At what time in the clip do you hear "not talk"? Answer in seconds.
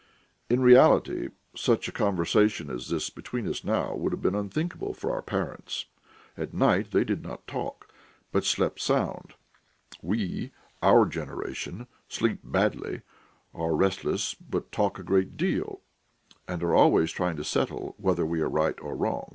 7.21-7.87